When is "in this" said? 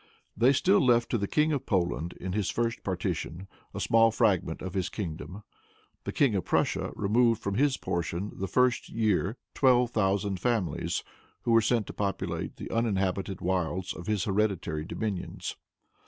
2.19-2.49